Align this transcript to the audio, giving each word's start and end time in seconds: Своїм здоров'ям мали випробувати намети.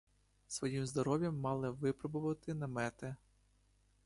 Своїм 0.47 0.85
здоров'ям 0.85 1.39
мали 1.39 1.69
випробувати 1.71 2.53
намети. 2.53 3.15